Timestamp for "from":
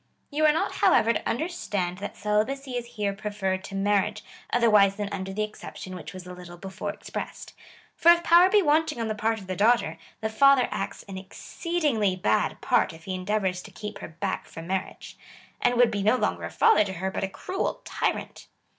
14.47-14.65